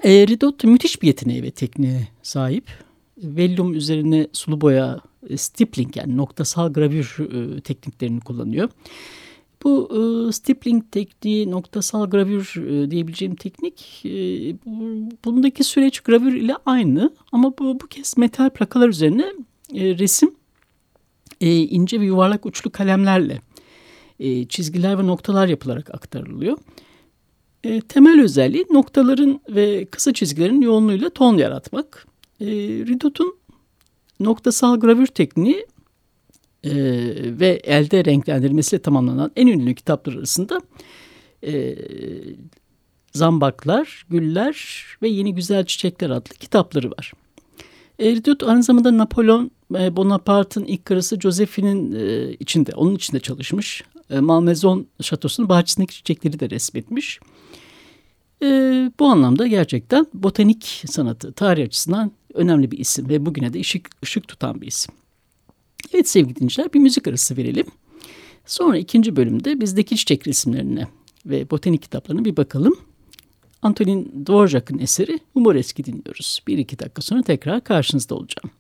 E, 0.03 0.27
Ridot 0.27 0.65
müthiş 0.65 1.03
bir 1.03 1.07
yeteneğe 1.07 1.43
ve 1.43 1.51
tekniğe 1.51 2.09
sahip. 2.23 2.65
Vellum 3.19 3.75
üzerine 3.75 4.27
sulu 4.33 4.61
boya, 4.61 5.01
stippling 5.37 5.97
yani 5.97 6.17
noktasal 6.17 6.73
gravür 6.73 7.17
e, 7.19 7.61
tekniklerini 7.61 8.21
kullanıyor. 8.21 8.69
Bu 9.63 9.89
e, 9.91 10.33
stippling 10.33 10.85
tekniği, 10.91 11.51
noktasal 11.51 12.11
gravür 12.11 12.55
e, 12.57 12.91
diyebileceğim 12.91 13.35
teknik, 13.35 14.03
e, 14.05 14.11
bu, 14.67 15.09
bundaki 15.25 15.65
süreç 15.65 16.01
gravür 16.01 16.35
ile 16.35 16.55
aynı 16.67 17.11
ama 17.33 17.59
bu, 17.59 17.81
bu 17.81 17.87
kez 17.87 18.17
metal 18.19 18.51
plakalar 18.51 18.89
üzerine 18.89 19.33
e, 19.75 19.99
resim 19.99 20.35
e, 21.41 21.57
ince 21.57 22.01
ve 22.01 22.05
yuvarlak 22.05 22.47
uçlu 22.47 22.71
kalemlerle 22.71 23.41
e, 24.21 24.45
çizgiler 24.45 24.99
ve 24.99 25.07
noktalar 25.07 25.49
yapılarak 25.49 25.95
aktarılıyor. 25.95 26.59
E, 27.65 27.81
temel 27.81 28.23
özelliği 28.23 28.67
noktaların 28.71 29.41
ve 29.49 29.85
kısa 29.85 30.13
çizgilerin 30.13 30.61
yoğunluğuyla 30.61 31.11
ton 31.11 31.39
yaratmak. 31.39 32.07
E, 32.41 32.47
Ridot'un 32.87 33.35
noktasal 34.21 34.81
gravür 34.81 35.07
tekniği 35.07 35.67
e, 36.65 36.73
ve 37.41 37.61
elde 37.65 38.05
renklendirmesiyle 38.05 38.83
tamamlanan 38.83 39.31
en 39.37 39.47
ünlü 39.47 39.75
kitaplar 39.75 40.15
arasında 40.15 40.61
e, 41.47 41.77
Zambaklar, 43.13 44.07
Güller 44.11 44.85
ve 45.03 45.09
Yeni 45.09 45.35
Güzel 45.35 45.65
Çiçekler 45.65 46.11
adlı 46.11 46.35
kitapları 46.35 46.91
var. 46.91 47.13
Ridot 48.01 48.43
aynı 48.43 48.63
zamanda 48.63 48.99
Napolyon 48.99 49.51
e, 49.75 49.97
Bonaparte'ın 49.97 50.65
ilk 50.65 50.85
karısı 50.85 51.21
Josephine'in 51.21 51.93
e, 51.93 52.33
içinde, 52.33 52.73
onun 52.75 52.95
içinde 52.95 53.21
çalışmış. 53.21 53.85
E, 54.11 54.21
Malmaison 54.21 54.87
şatosunun 55.03 55.49
bahçesindeki 55.49 55.95
çiçekleri 55.95 56.41
de 56.41 56.51
resmetmiş. 56.51 57.21
E, 58.43 58.47
bu 59.01 59.07
anlamda 59.07 59.47
gerçekten 59.47 60.07
botanik 60.15 60.85
sanatı 60.87 61.33
tarih 61.33 61.65
açısından 61.65 62.13
önemli 62.37 62.71
bir 62.71 62.79
isim 62.79 63.09
ve 63.09 63.27
bugüne 63.27 63.53
de 63.53 63.61
ışık, 63.61 63.91
ışık 64.03 64.29
tutan 64.29 64.61
bir 64.61 64.67
isim. 64.67 64.95
Evet 65.93 66.09
sevgili 66.09 66.37
dinleyiciler 66.37 66.73
bir 66.73 66.79
müzik 66.79 67.09
arası 67.09 67.37
verelim. 67.37 67.67
Sonra 68.47 68.79
ikinci 68.79 69.17
bölümde 69.17 69.61
bizdeki 69.61 69.97
çiçek 69.97 70.27
resimlerine 70.27 70.89
ve 71.27 71.51
botanik 71.51 71.83
kitaplarına 71.83 72.25
bir 72.25 72.37
bakalım. 72.37 72.75
Antonin 73.63 74.27
Dvorak'ın 74.27 74.79
eseri 74.79 75.19
Humoreski 75.33 75.85
dinliyoruz. 75.85 76.41
Bir 76.47 76.59
iki 76.59 76.79
dakika 76.79 77.03
sonra 77.03 77.23
tekrar 77.23 77.65
karşınızda 77.65 78.15
olacağım. 78.15 78.51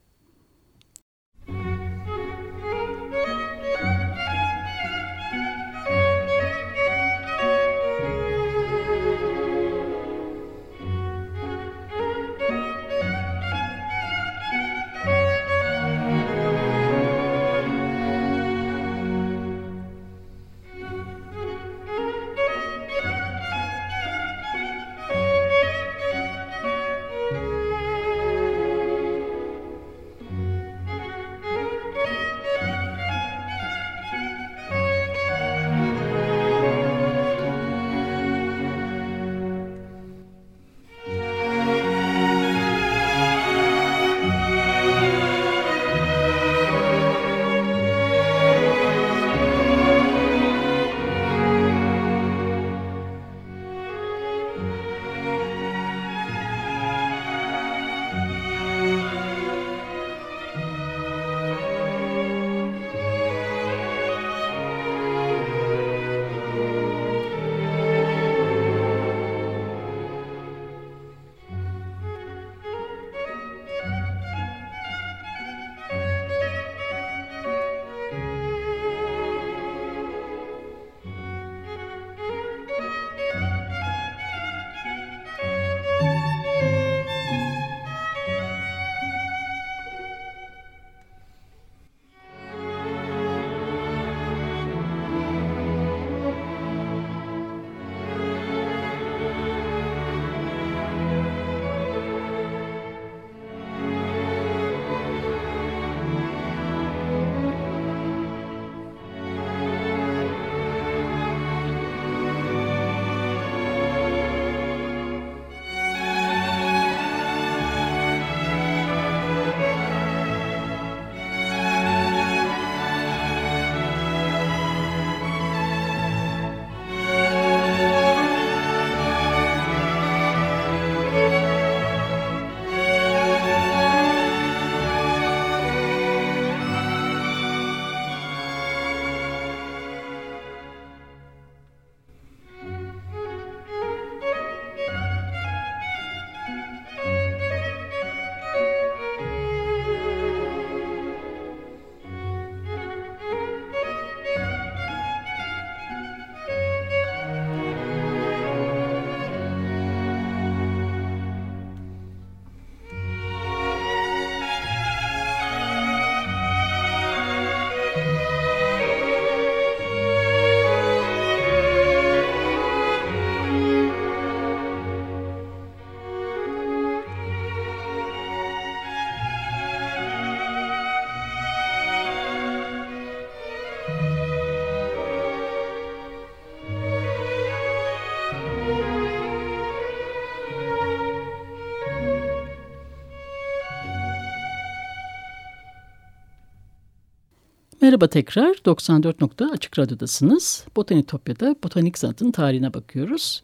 Merhaba 197.86 198.06
tekrar. 198.06 198.64
94 198.64 199.20
nokta 199.20 199.50
Açık 199.50 199.78
Radyo'dasınız. 199.78 200.66
Botanitopya'da 200.76 201.56
botanik 201.64 201.98
sanatın 201.98 202.30
tarihine 202.30 202.74
bakıyoruz. 202.74 203.42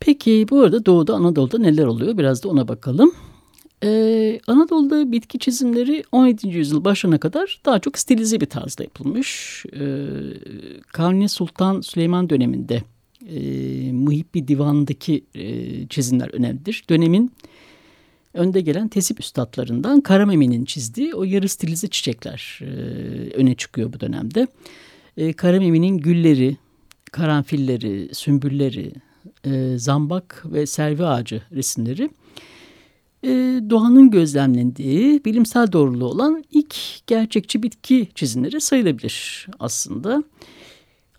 Peki 0.00 0.46
bu 0.50 0.60
arada 0.60 0.86
Doğu'da 0.86 1.14
Anadolu'da 1.14 1.58
neler 1.58 1.84
oluyor? 1.84 2.18
Biraz 2.18 2.42
da 2.42 2.48
ona 2.48 2.68
bakalım. 2.68 3.12
Ee, 3.84 4.40
Anadolu'da 4.46 5.12
bitki 5.12 5.38
çizimleri 5.38 6.04
17. 6.12 6.48
yüzyıl 6.48 6.84
başına 6.84 7.18
kadar 7.18 7.60
daha 7.64 7.78
çok 7.78 7.98
stilize 7.98 8.40
bir 8.40 8.46
tarzda 8.46 8.82
yapılmış. 8.82 9.64
Ee, 9.72 10.06
Kanuni 10.92 11.28
Sultan 11.28 11.80
Süleyman 11.80 12.30
döneminde 12.30 12.82
e, 13.28 13.92
Muhibbi 13.92 14.48
Divan'daki 14.48 15.24
e, 15.34 15.86
çizimler 15.88 16.34
önemlidir. 16.34 16.84
Dönemin 16.90 17.32
önde 18.34 18.60
gelen 18.60 18.88
tesip 18.88 19.20
üstadlarından 19.20 20.00
Karamemi'nin 20.00 20.64
çizdiği 20.64 21.14
o 21.14 21.24
yarı 21.24 21.48
stilize 21.48 21.88
çiçekler 21.88 22.58
e, 22.62 22.66
öne 23.34 23.54
çıkıyor 23.54 23.92
bu 23.92 24.00
dönemde. 24.00 24.46
E, 25.16 25.32
Karamemi'nin 25.32 25.98
gülleri, 25.98 26.56
karanfilleri, 27.12 28.14
sümbülleri, 28.14 28.92
e, 29.44 29.78
zambak 29.78 30.44
ve 30.44 30.66
servi 30.66 31.06
ağacı 31.06 31.42
resimleri 31.52 32.10
e, 33.24 33.28
doğanın 33.70 34.10
gözlemlendiği 34.10 35.24
bilimsel 35.24 35.72
doğruluğu 35.72 36.04
olan 36.04 36.44
ilk 36.50 36.76
gerçekçi 37.06 37.62
bitki 37.62 38.08
çizimleri 38.14 38.60
sayılabilir 38.60 39.46
aslında. 39.58 40.22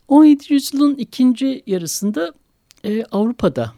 17. 0.07 0.53
yüzyılın 0.53 0.95
ikinci 0.95 1.63
yarısında 1.67 2.33
e, 2.83 3.03
Avrupa'da 3.03 3.73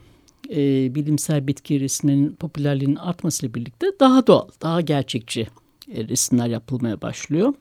e, 0.55 0.95
bilimsel 0.95 1.47
bitki 1.47 1.79
resimlerinin 1.79 2.35
popülerliğinin 2.35 2.95
artmasıyla 2.95 3.53
birlikte 3.53 3.87
daha 3.99 4.27
doğal, 4.27 4.47
daha 4.61 4.81
gerçekçi 4.81 5.47
e, 5.93 6.07
resimler 6.07 6.47
yapılmaya 6.47 7.01
başlıyor. 7.01 7.53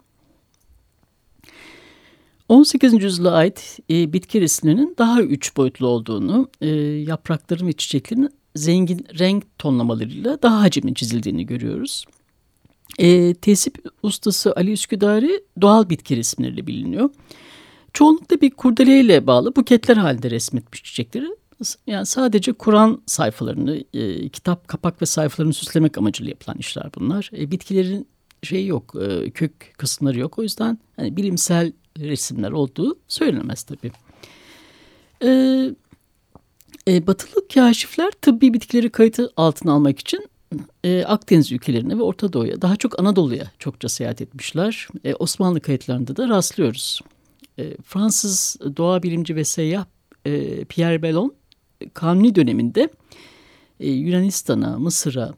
18. 2.48 3.02
yüzyıla 3.04 3.32
ait 3.32 3.78
e, 3.90 4.12
bitki 4.12 4.40
resimlerinin 4.40 4.94
daha 4.98 5.22
üç 5.22 5.56
boyutlu 5.56 5.86
olduğunu, 5.86 6.48
e, 6.60 6.68
yaprakların 7.06 7.66
ve 7.66 7.72
çiçeklerin 7.72 8.30
zengin 8.56 9.06
renk 9.18 9.58
tonlamalarıyla 9.58 10.42
daha 10.42 10.60
hacimli 10.60 10.94
çizildiğini 10.94 11.46
görüyoruz. 11.46 12.04
E, 12.98 13.34
tesip 13.34 13.78
ustası 14.02 14.52
Ali 14.56 14.72
Üsküdar'ı 14.72 15.42
doğal 15.60 15.88
bitki 15.88 16.16
resimleriyle 16.16 16.66
biliniyor. 16.66 17.10
Çoğunlukla 17.92 18.40
bir 18.40 18.50
kurdeleyle 18.50 19.26
bağlı 19.26 19.56
buketler 19.56 19.96
halinde 19.96 20.30
resmetmiş 20.30 20.84
çiçekleri. 20.84 21.26
Yani 21.86 22.06
sadece 22.06 22.52
Kur'an 22.52 23.02
sayfalarını, 23.06 23.84
e, 23.94 24.28
kitap 24.28 24.68
kapak 24.68 25.02
ve 25.02 25.06
sayfalarını 25.06 25.52
süslemek 25.52 25.98
amacıyla 25.98 26.30
yapılan 26.30 26.58
işler 26.58 26.90
bunlar. 26.94 27.30
E, 27.36 27.50
bitkilerin 27.50 28.08
şey 28.42 28.66
yok, 28.66 28.94
e, 29.00 29.30
kök 29.30 29.74
kısımları 29.78 30.18
yok. 30.18 30.38
O 30.38 30.42
yüzden 30.42 30.78
hani 30.96 31.16
bilimsel 31.16 31.72
resimler 31.98 32.50
olduğu 32.50 32.98
söylenemez 33.08 33.62
tabii. 33.62 33.92
E, 35.24 35.30
e, 36.88 37.06
batılı 37.06 37.48
kaşifler 37.48 38.10
tıbbi 38.10 38.54
bitkileri 38.54 38.90
kayıtı 38.90 39.32
altına 39.36 39.72
almak 39.72 39.98
için 39.98 40.26
e, 40.84 41.04
Akdeniz 41.04 41.52
ülkelerine 41.52 41.98
ve 41.98 42.02
Orta 42.02 42.32
Doğu'ya, 42.32 42.62
daha 42.62 42.76
çok 42.76 43.00
Anadolu'ya 43.00 43.50
çokça 43.58 43.88
seyahat 43.88 44.20
etmişler. 44.20 44.88
E, 45.04 45.14
Osmanlı 45.14 45.60
kayıtlarında 45.60 46.16
da 46.16 46.28
rastlıyoruz. 46.28 47.00
E, 47.58 47.76
Fransız 47.84 48.56
doğa 48.76 49.02
bilimci 49.02 49.36
ve 49.36 49.44
seyyah 49.44 49.84
e, 50.24 50.64
Pierre 50.64 51.02
Bellon 51.02 51.34
Kanuni 51.88 52.34
döneminde 52.34 52.88
e, 53.80 53.90
Yunanistan'a, 53.90 54.78
Mısır'a, 54.78 55.34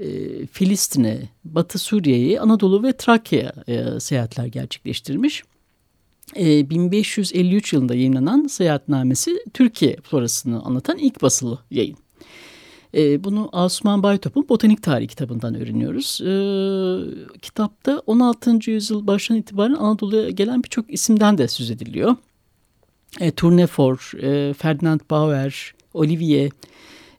e, 0.00 0.06
Filistin'e, 0.46 1.28
Batı 1.44 1.78
Suriye'ye, 1.78 2.40
Anadolu 2.40 2.82
ve 2.82 2.92
Trakya'ya 2.92 3.52
e, 3.68 4.00
seyahatler 4.00 4.46
gerçekleştirmiş. 4.46 5.42
E, 6.36 6.70
1553 6.70 7.72
yılında 7.72 7.94
yayınlanan 7.94 8.46
seyahatnamesi 8.46 9.44
Türkiye 9.54 9.96
florasını 9.96 10.62
anlatan 10.62 10.98
ilk 10.98 11.22
basılı 11.22 11.58
yayın. 11.70 11.96
E, 12.94 13.24
bunu 13.24 13.48
Asuman 13.52 14.02
Baytop'un 14.02 14.48
Botanik 14.48 14.82
Tarihi 14.82 15.08
kitabından 15.08 15.54
öğreniyoruz. 15.54 16.20
E, 16.20 16.32
kitapta 17.38 18.02
16. 18.06 18.70
yüzyıl 18.70 19.06
başından 19.06 19.40
itibaren 19.40 19.74
Anadolu'ya 19.74 20.30
gelen 20.30 20.64
birçok 20.64 20.92
isimden 20.92 21.38
de 21.38 21.48
söz 21.48 21.70
ediliyor. 21.70 22.16
E, 23.20 23.30
Tournefort, 23.30 24.14
e, 24.22 24.54
Ferdinand 24.58 25.00
Bauer, 25.10 25.73
Olivier, 25.94 26.50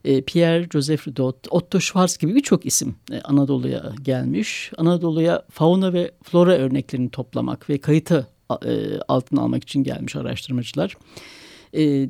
e, 0.06 0.22
Pierre 0.22 0.68
Joseph 0.72 1.08
Ridot, 1.08 1.36
Otto 1.50 1.80
Schwarz 1.80 2.16
gibi 2.16 2.34
birçok 2.34 2.66
isim 2.66 2.94
e, 3.12 3.20
Anadolu'ya 3.20 3.92
gelmiş. 4.02 4.72
Anadolu'ya 4.76 5.42
fauna 5.50 5.92
ve 5.92 6.10
flora 6.22 6.52
örneklerini 6.52 7.10
toplamak 7.10 7.70
ve 7.70 7.78
kayıtı 7.78 8.26
e, 8.66 8.98
altına 9.08 9.40
almak 9.40 9.62
için 9.62 9.84
gelmiş 9.84 10.16
araştırmacılar. 10.16 10.96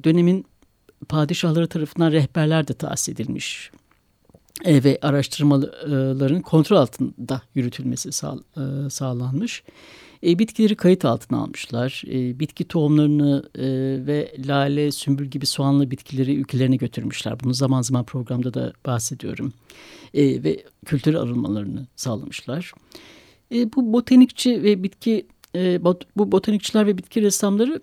Dönemin 0.04 0.46
padişahları 1.08 1.66
tarafından 1.66 2.12
rehberler 2.12 2.68
de 2.68 2.72
tahsis 2.72 3.08
edilmiş 3.08 3.70
ve 4.66 4.98
araştırmaların 5.02 6.42
kontrol 6.42 6.76
altında 6.76 7.42
yürütülmesi 7.54 8.12
sağ, 8.12 8.36
sağlanmış. 8.90 9.62
E, 10.26 10.38
bitkileri 10.38 10.76
kayıt 10.76 11.04
altına 11.04 11.38
almışlar. 11.38 12.02
E, 12.06 12.40
bitki 12.40 12.64
tohumlarını 12.64 13.42
e, 13.54 13.66
ve 14.06 14.34
lale, 14.46 14.92
sümbül 14.92 15.26
gibi 15.26 15.46
soğanlı 15.46 15.90
bitkileri 15.90 16.34
ülkelerine 16.34 16.76
götürmüşler. 16.76 17.40
Bunu 17.44 17.54
zaman 17.54 17.82
zaman 17.82 18.04
programda 18.04 18.54
da 18.54 18.72
bahsediyorum. 18.86 19.52
E, 20.14 20.44
ve 20.44 20.64
kültür 20.84 21.14
arınmalarını 21.14 21.86
sağlamışlar. 21.96 22.72
E, 23.54 23.72
bu 23.72 23.92
botanikçi 23.92 24.62
ve 24.62 24.82
bitki 24.82 25.26
e, 25.54 25.84
bot, 25.84 26.04
bu 26.16 26.32
botanikçiler 26.32 26.86
ve 26.86 26.98
bitki 26.98 27.22
ressamları 27.22 27.80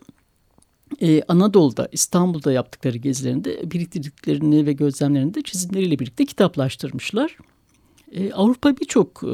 ee, 1.02 1.22
Anadolu'da, 1.28 1.90
İstanbul'da 1.92 2.52
yaptıkları 2.52 2.98
gezilerinde 2.98 3.72
biriktirdiklerini 3.72 4.66
ve 4.66 4.74
gözlemlerini 4.74 5.34
de 5.34 5.42
çizimleriyle 5.42 6.00
birlikte 6.00 6.26
kitaplaştırmışlar. 6.26 7.38
Ee, 8.14 8.32
Avrupa 8.34 8.78
birçok 8.78 9.24
e, 9.24 9.34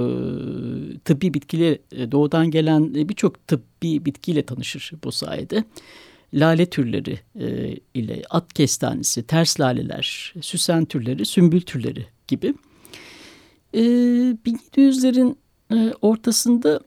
tıbbi 1.06 1.34
bitkiyle, 1.34 1.80
e, 1.92 2.12
doğudan 2.12 2.52
gelen 2.52 2.94
e, 2.96 3.10
birçok 3.10 3.48
tıbbi 3.48 4.06
bitkiyle 4.06 4.44
tanışır 4.44 4.92
bu 5.04 5.12
sayede. 5.12 5.64
Lale 6.34 6.66
türleri 6.66 7.20
e, 7.40 7.76
ile 7.94 8.22
at 8.30 8.54
kestanesi, 8.54 9.24
ters 9.24 9.60
laleler, 9.60 10.34
süsen 10.42 10.86
türleri, 10.86 11.26
sümbül 11.26 11.62
türleri 11.62 12.06
gibi. 12.28 12.54
E, 13.74 13.80
1700'lerin 13.80 15.36
e, 15.74 15.94
ortasında 16.02 16.80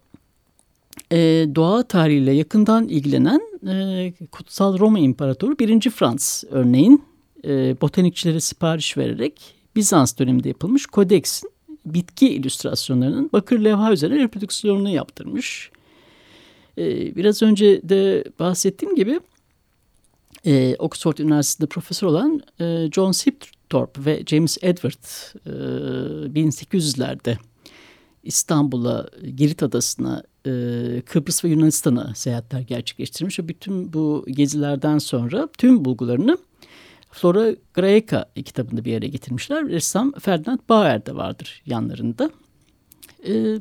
e, 1.12 1.16
doğa 1.54 1.82
tarihiyle 1.82 2.32
yakından 2.32 2.88
ilgilenen 2.88 3.40
e, 3.68 4.12
Kutsal 4.32 4.78
Roma 4.78 4.98
İmparatoru 4.98 5.58
1. 5.58 5.90
Frans 5.90 6.44
örneğin 6.50 7.04
e, 7.44 7.80
botanikçilere 7.80 8.40
sipariş 8.40 8.96
vererek 8.96 9.54
Bizans 9.76 10.18
döneminde 10.18 10.48
yapılmış 10.48 10.86
kodeksin 10.86 11.50
bitki 11.86 12.28
illüstrasyonlarının 12.28 13.30
bakır 13.32 13.58
levha 13.58 13.92
üzerine 13.92 14.18
reprodüksiyonunu 14.18 14.90
yaptırmış. 14.90 15.70
E, 16.78 17.16
biraz 17.16 17.42
önce 17.42 17.88
de 17.88 18.24
bahsettiğim 18.38 18.96
gibi 18.96 19.20
e, 20.46 20.76
Oxford 20.78 21.18
Üniversitesi'nde 21.18 21.66
profesör 21.66 22.06
olan 22.06 22.40
e, 22.60 22.88
John 22.92 23.12
Sipthorpe 23.12 24.04
ve 24.04 24.22
James 24.26 24.58
Edward 24.62 25.04
e, 25.46 25.50
1800'lerde 26.40 27.36
İstanbul'a, 28.22 29.08
Girit 29.36 29.62
Adası'na, 29.62 30.22
e, 30.46 30.50
Kıbrıs 31.06 31.44
ve 31.44 31.48
Yunanistan'a 31.48 32.14
seyahatler 32.14 32.60
gerçekleştirmiş 32.60 33.38
ve 33.38 33.48
bütün 33.48 33.92
bu 33.92 34.24
gezilerden 34.28 34.98
sonra 34.98 35.48
tüm 35.58 35.84
bulgularını 35.84 36.38
Flora 37.12 37.54
Graeca 37.74 38.30
kitabında 38.44 38.84
bir 38.84 38.92
yere 38.92 39.08
getirmişler. 39.08 39.68
Ressam 39.68 40.12
Ferdinand 40.12 40.58
Bauer 40.68 41.06
de 41.06 41.16
vardır 41.16 41.62
yanlarında. 41.66 42.30
E, 43.28 43.58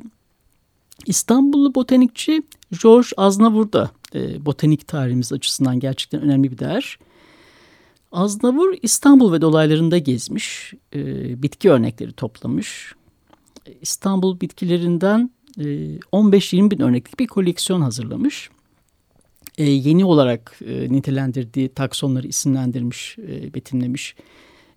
İstanbullu 1.06 1.74
botanikçi 1.74 2.42
George 2.82 3.08
Aznavour 3.16 3.72
da 3.72 3.90
e, 4.14 4.46
botanik 4.46 4.88
tarihimiz 4.88 5.32
açısından 5.32 5.80
gerçekten 5.80 6.20
önemli 6.20 6.50
bir 6.52 6.58
değer. 6.58 6.98
Aznavour 8.12 8.74
İstanbul 8.82 9.32
ve 9.32 9.40
dolaylarında 9.40 9.98
gezmiş, 9.98 10.74
e, 10.94 11.42
bitki 11.42 11.70
örnekleri 11.70 12.12
toplamış. 12.12 12.94
İstanbul 13.80 14.40
bitkilerinden 14.40 15.30
15-20 15.58 16.70
bin 16.70 16.80
örneklik 16.80 17.18
bir 17.18 17.26
koleksiyon 17.26 17.80
hazırlamış. 17.80 18.50
E, 19.58 19.64
yeni 19.64 20.04
olarak 20.04 20.58
e, 20.66 20.92
nitelendirdiği 20.92 21.68
taksonları 21.68 22.26
isimlendirmiş, 22.26 23.18
e, 23.18 23.54
betimlemiş. 23.54 24.14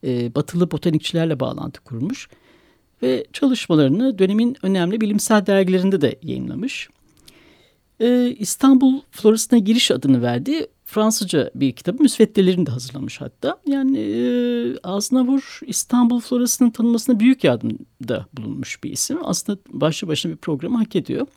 E, 0.04 0.36
batılı 0.36 0.72
botanikçilerle 0.72 1.40
bağlantı 1.40 1.82
kurmuş. 1.82 2.30
Ve 3.02 3.26
çalışmalarını 3.34 4.20
dönemin 4.20 4.56
önemli 4.64 5.02
bilimsel 5.02 5.46
dergilerinde 5.46 6.02
de 6.02 6.20
yayınlamış. 6.24 6.90
E, 8.00 8.36
İstanbul 8.40 9.02
Florasına 9.12 9.60
Giriş 9.60 9.92
adını 9.92 10.22
verdiği 10.22 10.68
Fransızca 10.86 11.52
bir 11.56 11.72
kitabı 11.72 12.04
müsveddelerini 12.04 12.66
de 12.66 12.72
hazırlamış 12.72 13.22
hatta. 13.22 13.58
Yani 13.68 14.00
e, 14.00 14.78
Aznavur 14.84 15.60
İstanbul 15.68 16.20
Florası'nın 16.20 16.70
tanınmasına 16.70 17.20
büyük 17.20 17.44
yardımda 17.44 18.26
bulunmuş 18.34 18.84
bir 18.84 18.92
isim. 18.92 19.18
Aslında 19.24 19.60
başlı 19.70 20.08
başına 20.08 20.32
bir 20.32 20.38
programı 20.38 20.78
hak 20.78 20.96
ediyor. 20.96 21.28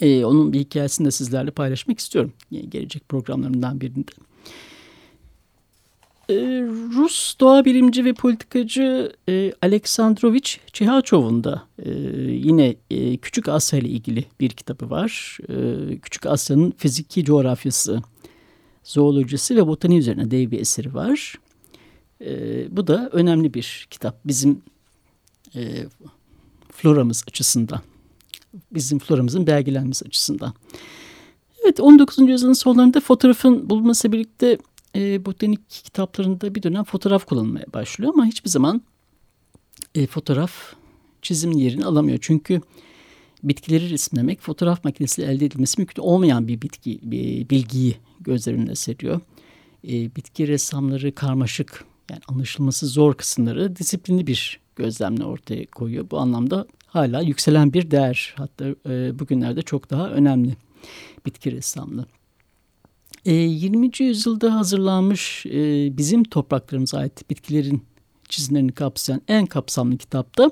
E, 0.00 0.24
onun 0.24 0.52
bir 0.52 0.58
hikayesini 0.60 1.06
de 1.06 1.10
sizlerle 1.10 1.50
paylaşmak 1.50 1.98
istiyorum. 1.98 2.32
Gelecek 2.68 3.08
programlarımdan 3.08 3.80
birinde. 3.80 4.10
E, 6.30 6.34
Rus 6.96 7.34
doğa 7.40 7.64
bilimci 7.64 8.04
ve 8.04 8.12
politikacı 8.12 9.12
e, 9.28 9.52
Aleksandrovich 9.62 10.50
Çihachov'un 10.72 11.44
da 11.44 11.62
e, 11.78 11.90
yine 12.30 12.76
e, 12.90 13.16
Küçük 13.16 13.48
Asya 13.48 13.78
ile 13.78 13.88
ilgili 13.88 14.24
bir 14.40 14.50
kitabı 14.50 14.90
var. 14.90 15.38
E, 15.48 15.98
Küçük 15.98 16.26
Asya'nın 16.26 16.70
fiziki 16.76 17.24
coğrafyası, 17.24 18.02
zoolojisi 18.84 19.56
ve 19.56 19.66
botaniği 19.66 20.00
üzerine 20.00 20.30
dev 20.30 20.50
bir 20.50 20.60
eseri 20.60 20.94
var. 20.94 21.34
E, 22.20 22.76
bu 22.76 22.86
da 22.86 23.08
önemli 23.12 23.54
bir 23.54 23.86
kitap 23.90 24.20
bizim 24.24 24.62
e, 25.54 25.86
floramız 26.72 27.24
açısından. 27.28 27.80
Bizim 28.72 28.98
floramızın 28.98 29.46
belgelenmesi 29.46 30.04
açısından. 30.04 30.52
Evet 31.64 31.80
19. 31.80 32.28
yüzyılın 32.28 32.52
sonlarında 32.52 33.00
fotoğrafın 33.00 33.70
bulunması 33.70 34.12
birlikte 34.12 34.58
e, 34.96 35.24
botanik 35.24 35.70
kitaplarında 35.70 36.54
bir 36.54 36.62
dönem 36.62 36.84
fotoğraf 36.84 37.24
kullanılmaya 37.24 37.64
başlıyor 37.74 38.12
ama 38.14 38.26
hiçbir 38.26 38.50
zaman 38.50 38.82
e, 39.94 40.06
fotoğraf 40.06 40.52
çizim 41.22 41.52
yerini 41.52 41.84
alamıyor. 41.84 42.18
Çünkü 42.20 42.60
bitkileri 43.42 43.90
resimlemek 43.90 44.40
fotoğraf 44.40 44.84
makinesiyle 44.84 45.32
elde 45.32 45.46
edilmesi 45.46 45.80
mümkün 45.80 46.02
olmayan 46.02 46.48
bir 46.48 46.62
bitki 46.62 47.00
bir 47.02 47.48
bilgiyi 47.48 47.96
gözler 48.20 48.54
önüne 48.54 48.74
seriyor. 48.74 49.20
E, 49.88 50.16
bitki 50.16 50.48
ressamları 50.48 51.14
karmaşık 51.14 51.84
yani 52.10 52.20
anlaşılması 52.28 52.86
zor 52.86 53.14
kısımları 53.14 53.76
disiplinli 53.76 54.26
bir 54.26 54.60
gözlemle 54.76 55.24
ortaya 55.24 55.66
koyuyor. 55.66 56.10
Bu 56.10 56.18
anlamda 56.18 56.66
hala 56.90 57.20
yükselen 57.20 57.72
bir 57.72 57.90
değer. 57.90 58.34
Hatta 58.36 58.64
e, 58.88 59.18
bugünlerde 59.18 59.62
çok 59.62 59.90
daha 59.90 60.10
önemli 60.10 60.56
bitki 61.26 61.52
ressamlığı. 61.52 62.06
E, 63.26 63.32
20. 63.32 63.90
yüzyılda 63.98 64.54
hazırlanmış 64.54 65.46
e, 65.46 65.88
bizim 65.96 66.24
topraklarımıza 66.24 66.98
ait 66.98 67.30
bitkilerin 67.30 67.82
çizimlerini 68.28 68.72
kapsayan 68.72 69.22
en 69.28 69.46
kapsamlı 69.46 69.98
kitapta 69.98 70.50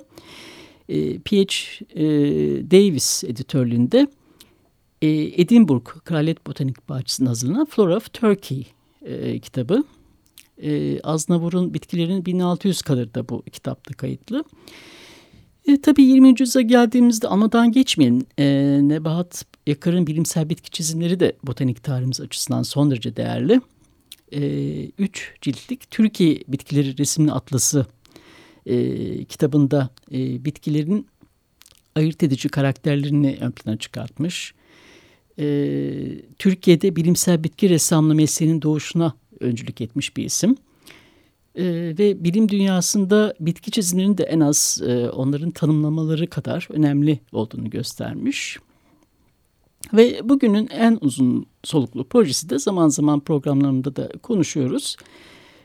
e, 0.89 1.19
P.H. 1.19 1.85
E, 1.95 2.05
Davis 2.71 3.25
editörlüğünde 3.25 4.07
e, 5.03 5.09
Edinburgh 5.43 5.85
Kraliyet 6.05 6.47
Botanik 6.47 6.89
Bahçesi'nde 6.89 7.29
hazırlanan 7.29 7.67
Flora 7.67 7.97
of 7.97 8.13
Turkey 8.13 8.67
e, 9.03 9.39
kitabı. 9.39 9.85
E, 10.63 11.01
Aznavur'un 11.01 11.75
bitkilerin 11.75 12.27
1600 12.27 12.83
kadar 12.83 13.15
da 13.15 13.29
bu 13.29 13.43
kitapta 13.43 13.95
kayıtlı. 13.95 14.45
Tabii 15.77 16.03
20. 16.03 16.35
yüzyıla 16.41 16.63
geldiğimizde 16.63 17.29
anmadan 17.29 17.73
geçmeyin. 17.73 18.27
E, 18.39 18.45
Nebahat 18.83 19.45
Yakar'ın 19.67 20.07
bilimsel 20.07 20.49
bitki 20.49 20.71
çizimleri 20.71 21.21
de 21.21 21.37
botanik 21.43 21.85
tarihimiz 21.85 22.21
açısından 22.21 22.63
son 22.63 22.91
derece 22.91 23.17
değerli. 23.17 23.61
E, 24.33 24.41
üç 24.99 25.35
ciltlik 25.41 25.91
Türkiye 25.91 26.43
Bitkileri 26.49 26.99
Resimli 26.99 27.33
Atlası 27.33 27.87
e, 28.67 29.25
kitabında 29.25 29.91
e, 30.13 30.45
bitkilerin 30.45 31.07
ayırt 31.95 32.23
edici 32.23 32.49
karakterlerini 32.49 33.39
ön 33.41 33.51
plana 33.51 33.77
çıkartmış. 33.77 34.55
E, 35.39 35.45
Türkiye'de 36.39 36.97
bilimsel 36.97 37.45
bitki 37.45 37.71
ressamlığı 37.71 38.15
mesleğinin 38.15 38.63
doğuşuna 38.63 39.15
öncülük 39.41 39.81
etmiş 39.81 40.17
bir 40.17 40.25
isim. 40.25 40.57
E, 41.59 41.65
ve 41.99 42.25
bilim 42.25 42.49
dünyasında 42.49 43.35
bitki 43.41 43.71
çizimlerinin 43.71 44.19
de 44.19 44.23
en 44.23 44.41
az 44.41 44.83
e, 44.87 45.11
onların 45.11 45.51
tanımlamaları 45.51 46.27
kadar 46.27 46.69
önemli 46.71 47.19
olduğunu 47.33 47.71
göstermiş. 47.71 48.59
Ve 49.93 50.21
bugünün 50.25 50.69
en 50.69 50.99
uzun 51.01 51.47
soluklu 51.65 52.05
projesi 52.05 52.51
de 52.51 52.59
zaman 52.59 52.89
zaman 52.89 53.21
programlarımda 53.21 53.97
da 53.97 54.09
konuşuyoruz. 54.23 54.97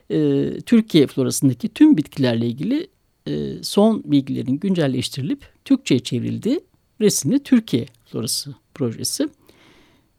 E, 0.09 0.49
Türkiye 0.65 1.07
florasındaki 1.07 1.69
tüm 1.69 1.97
bitkilerle 1.97 2.47
ilgili 2.47 2.87
e, 3.27 3.63
son 3.63 4.03
bilgilerin 4.05 4.59
güncelleştirilip 4.59 5.45
Türkçe'ye 5.65 5.99
çevrildiği 5.99 6.59
resimli 7.01 7.43
Türkiye 7.43 7.85
florası 8.05 8.55
projesi. 8.73 9.29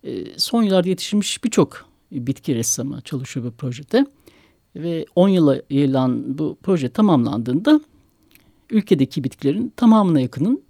E, 0.04 0.38
son 0.38 0.62
yıllarda 0.62 0.88
yetişmiş 0.88 1.44
birçok 1.44 1.88
bitki 2.12 2.54
ressamı 2.54 3.00
çalışıyor 3.00 3.46
bu 3.46 3.50
projede. 3.50 4.06
Ve 4.76 5.06
10 5.16 5.28
yıla 5.28 5.60
yayılan 5.70 6.38
bu 6.38 6.58
proje 6.62 6.88
tamamlandığında 6.88 7.80
ülkedeki 8.70 9.24
bitkilerin 9.24 9.72
tamamına 9.76 10.20
yakının 10.20 10.62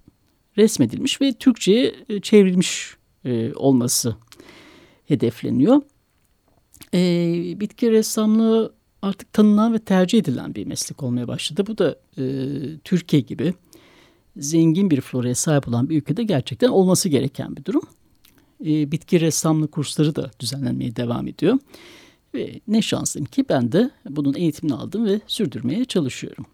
resmedilmiş 0.57 1.21
ve 1.21 1.33
Türkçe'ye 1.33 1.95
e, 2.09 2.19
çevrilmiş 2.19 2.95
e, 3.25 3.53
olması 3.53 4.15
hedefleniyor. 5.05 5.81
E, 6.93 6.99
bitki 7.59 7.91
ressamlığı 7.91 8.73
artık 9.01 9.33
tanınan 9.33 9.73
ve 9.73 9.79
tercih 9.79 10.19
edilen 10.19 10.55
bir 10.55 10.65
meslek 10.65 11.03
olmaya 11.03 11.27
başladı. 11.27 11.63
Bu 11.67 11.77
da 11.77 11.99
Türkiye 12.83 13.21
gibi 13.21 13.53
zengin 14.37 14.89
bir 14.89 15.01
floraya 15.01 15.35
sahip 15.35 15.67
olan 15.67 15.89
bir 15.89 15.97
ülkede 15.97 16.23
gerçekten 16.23 16.69
olması 16.69 17.09
gereken 17.09 17.55
bir 17.55 17.65
durum. 17.65 17.81
Bitki 18.59 19.21
ressamlığı 19.21 19.67
kursları 19.67 20.15
da 20.15 20.31
düzenlenmeye 20.39 20.95
devam 20.95 21.27
ediyor. 21.27 21.59
Ve 22.35 22.59
ne 22.67 22.81
şanslıyım 22.81 23.25
ki 23.25 23.45
ben 23.49 23.71
de 23.71 23.89
bunun 24.09 24.33
eğitimini 24.33 24.75
aldım 24.75 25.05
ve 25.05 25.21
sürdürmeye 25.27 25.85
çalışıyorum. 25.85 26.45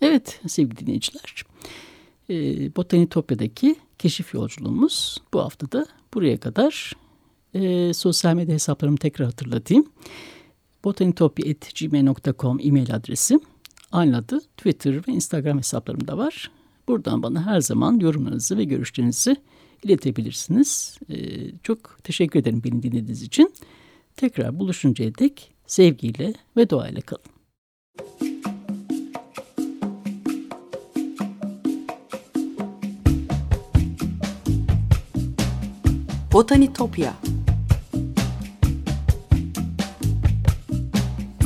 Evet 0.00 0.40
sevgili 0.46 0.76
dinleyiciler, 0.76 1.44
e, 2.30 2.34
Botanitopya'daki 2.76 3.76
keşif 3.98 4.34
yolculuğumuz 4.34 5.18
bu 5.32 5.40
hafta 5.40 5.72
da 5.72 5.86
buraya 6.14 6.40
kadar. 6.40 6.92
E, 7.54 7.94
sosyal 7.94 8.34
medya 8.34 8.54
hesaplarımı 8.54 8.96
tekrar 8.96 9.26
hatırlatayım. 9.26 9.86
botanitopya.gmail.com 10.84 12.58
e-mail 12.62 12.94
adresi. 12.94 13.40
Aynı 13.92 14.16
adı 14.16 14.40
Twitter 14.40 14.94
ve 14.94 15.12
Instagram 15.12 15.58
hesaplarım 15.58 16.08
da 16.08 16.18
var. 16.18 16.50
Buradan 16.88 17.22
bana 17.22 17.46
her 17.46 17.60
zaman 17.60 18.00
yorumlarınızı 18.00 18.58
ve 18.58 18.64
görüşlerinizi 18.64 19.36
iletebilirsiniz. 19.82 20.98
E, 21.10 21.16
çok 21.62 21.98
teşekkür 22.04 22.40
ederim 22.40 22.62
beni 22.64 22.82
dinlediğiniz 22.82 23.22
için. 23.22 23.52
Tekrar 24.16 24.58
buluşuncaya 24.58 25.14
dek 25.18 25.52
sevgiyle 25.66 26.34
ve 26.56 26.70
doğayla 26.70 27.00
kalın. 27.00 27.22
Botanitopya 36.32 37.12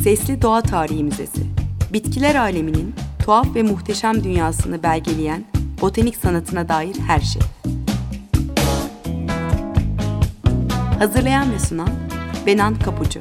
Sesli 0.03 0.43
Doğa 0.43 0.63
Tarihi 0.63 1.05
Müzesi 1.05 1.47
Bitkiler 1.93 2.35
aleminin 2.35 2.95
tuhaf 3.25 3.55
ve 3.55 3.63
muhteşem 3.63 4.25
dünyasını 4.25 4.83
belgeleyen 4.83 5.45
botanik 5.81 6.17
sanatına 6.17 6.69
dair 6.69 6.97
her 7.07 7.21
şey. 7.21 7.43
Hazırlayan 10.99 11.53
ve 11.53 11.59
sunan 11.59 12.10
Benan 12.47 12.79
Kapucu 12.79 13.21